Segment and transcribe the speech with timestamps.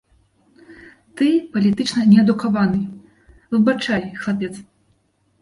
[1.19, 1.27] Ты
[1.57, 2.81] палітычна неадукаваны,
[3.53, 4.53] выбачай, хлапец.